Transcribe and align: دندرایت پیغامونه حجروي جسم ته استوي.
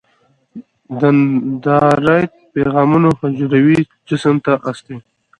دندرایت 0.99 2.31
پیغامونه 2.53 3.09
حجروي 3.19 3.79
جسم 4.07 4.35
ته 4.45 4.53
استوي. 4.69 4.99